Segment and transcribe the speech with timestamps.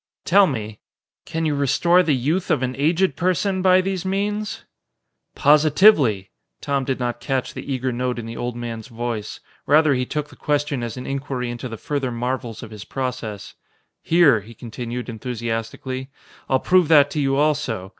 [0.25, 0.79] Tell me
[1.25, 4.65] can you restore the youth of an aged person by these means?"
[5.35, 9.41] "Positively!" Tom did not catch the eager note in the old man's voice.
[9.67, 13.53] Rather he took the question as an inquiry into the further marvels of his process.
[14.01, 16.09] "Here," he continued, enthusiastically,
[16.49, 17.89] "I'll prove that to you also.